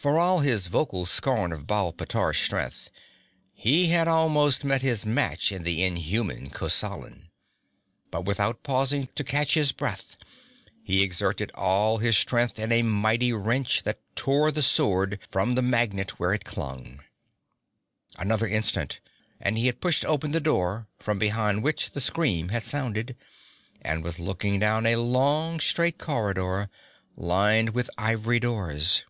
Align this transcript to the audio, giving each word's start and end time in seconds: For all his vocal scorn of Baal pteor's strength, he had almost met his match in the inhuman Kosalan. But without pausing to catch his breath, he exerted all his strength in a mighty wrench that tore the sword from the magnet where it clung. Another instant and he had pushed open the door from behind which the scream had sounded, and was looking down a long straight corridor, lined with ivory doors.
For 0.00 0.18
all 0.18 0.38
his 0.38 0.68
vocal 0.68 1.04
scorn 1.04 1.52
of 1.52 1.66
Baal 1.66 1.92
pteor's 1.92 2.38
strength, 2.38 2.88
he 3.52 3.88
had 3.88 4.08
almost 4.08 4.64
met 4.64 4.80
his 4.80 5.04
match 5.04 5.52
in 5.52 5.62
the 5.62 5.82
inhuman 5.84 6.48
Kosalan. 6.48 7.28
But 8.10 8.24
without 8.24 8.62
pausing 8.62 9.08
to 9.14 9.22
catch 9.22 9.52
his 9.52 9.72
breath, 9.72 10.16
he 10.82 11.02
exerted 11.02 11.50
all 11.54 11.98
his 11.98 12.16
strength 12.16 12.58
in 12.58 12.72
a 12.72 12.80
mighty 12.80 13.30
wrench 13.34 13.82
that 13.82 14.00
tore 14.16 14.50
the 14.50 14.62
sword 14.62 15.18
from 15.28 15.54
the 15.54 15.60
magnet 15.60 16.18
where 16.18 16.32
it 16.32 16.46
clung. 16.46 17.04
Another 18.16 18.46
instant 18.48 19.00
and 19.38 19.58
he 19.58 19.66
had 19.66 19.82
pushed 19.82 20.06
open 20.06 20.30
the 20.32 20.40
door 20.40 20.88
from 20.98 21.18
behind 21.18 21.62
which 21.62 21.90
the 21.92 22.00
scream 22.00 22.48
had 22.48 22.64
sounded, 22.64 23.16
and 23.82 24.02
was 24.02 24.18
looking 24.18 24.58
down 24.58 24.86
a 24.86 24.96
long 24.96 25.60
straight 25.60 25.98
corridor, 25.98 26.70
lined 27.16 27.74
with 27.74 27.90
ivory 27.98 28.40
doors. 28.40 29.04